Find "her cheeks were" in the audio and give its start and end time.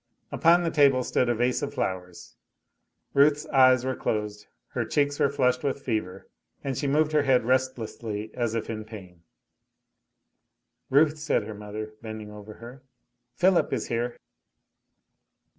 4.69-5.29